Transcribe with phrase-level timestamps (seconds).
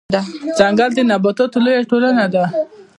[0.57, 2.43] ځنګل د نباتاتو لويه ټولنه ده